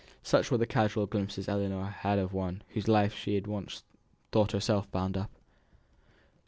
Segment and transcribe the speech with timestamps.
[0.23, 3.83] Such were the casual glimpses Ellinor had of one with whose life she had once
[4.31, 5.29] thought herself bound up.